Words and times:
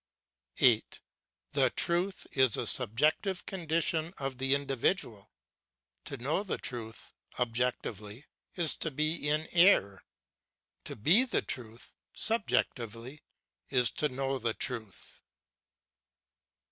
8. 0.57 0.99
The 1.51 1.69
Truth 1.69 2.25
is 2.31 2.57
a 2.57 2.65
subjective 2.65 3.45
condition 3.45 4.15
of 4.17 4.39
the 4.39 4.55
individual; 4.55 5.29
to 6.05 6.17
know 6.17 6.41
the 6.41 6.57
Truth 6.57 7.13
(objectively) 7.37 8.25
is 8.55 8.75
to 8.77 8.89
be 8.89 9.29
in 9.29 9.47
error; 9.51 10.01
to 10.85 10.95
be 10.95 11.23
the 11.23 11.43
Truth 11.43 11.93
(subjectively) 12.15 13.21
is 13.69 13.91
to 13.91 14.09
know 14.09 14.39
the 14.39 14.55
Truth. 14.55 15.21